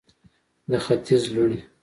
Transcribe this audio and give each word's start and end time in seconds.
د 0.69 0.71
ختیځ 0.85 1.23
لوڼې 1.33 1.59